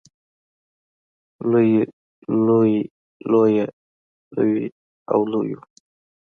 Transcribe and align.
لوی 1.51 1.69
لویې 2.45 2.81
لويه 3.31 3.65
لوې 4.37 4.65
لويو 5.31 5.59